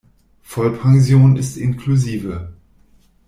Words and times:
Vollpension 0.41 1.35
ist 1.37 1.57
inklusive. 1.57 2.55